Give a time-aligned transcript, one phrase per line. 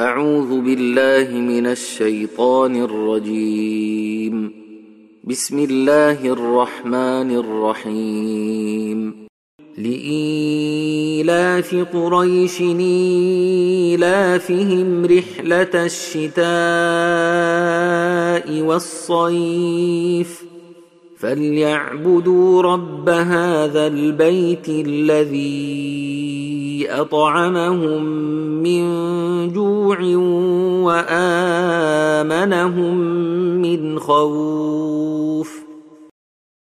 [0.00, 4.52] أعوذ بالله من الشيطان الرجيم.
[5.24, 9.14] بسم الله الرحمن الرحيم.
[9.78, 12.60] لإيلاف قريش
[14.00, 16.46] إيلافهم رحلة الشتاء
[18.62, 20.44] والصيف.
[21.18, 25.90] فليعبدوا رب هذا البيت الذي
[26.90, 28.02] أطعمهم
[28.62, 28.84] من
[29.94, 30.16] جوع
[30.84, 32.96] وامنهم
[33.62, 35.09] من خوف